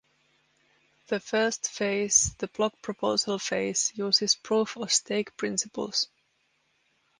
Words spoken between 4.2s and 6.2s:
proof of stake principles.